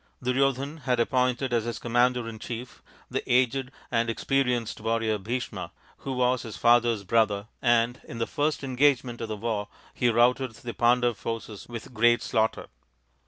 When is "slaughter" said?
12.23-12.65